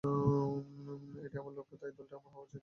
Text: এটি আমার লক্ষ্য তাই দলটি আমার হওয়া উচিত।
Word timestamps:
এটি 1.25 1.35
আমার 1.37 1.53
লক্ষ্য 1.57 1.75
তাই 1.81 1.91
দলটি 1.97 2.13
আমার 2.15 2.31
হওয়া 2.33 2.45
উচিত। 2.45 2.59